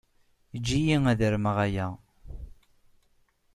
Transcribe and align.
Eǧǧ-iyi 0.55 0.97
ad 1.11 1.21
armeɣ 1.27 1.57
aya. 1.65 1.87